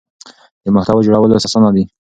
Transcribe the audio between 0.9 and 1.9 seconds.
جوړول اوس اسانه دي.